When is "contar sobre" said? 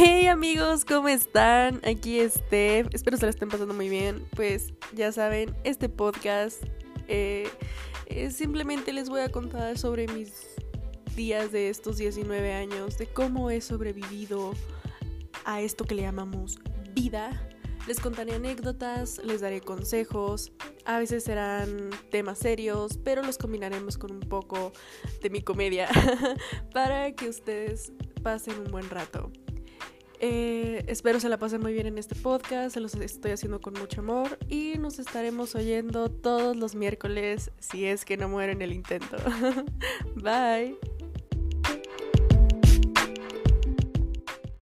9.28-10.06